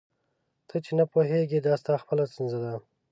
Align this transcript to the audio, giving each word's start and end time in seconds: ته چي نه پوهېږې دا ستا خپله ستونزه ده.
ته 0.67 0.75
چي 0.85 0.91
نه 0.99 1.05
پوهېږې 1.11 1.59
دا 1.61 1.73
ستا 1.81 1.93
خپله 2.03 2.23
ستونزه 2.31 2.57
ده. 2.63 2.73